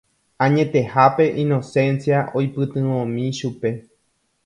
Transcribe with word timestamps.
Añetehápe 0.45 1.27
Inocencia 1.45 2.25
oipytyvõmi 2.41 3.31
chupe. 3.43 3.77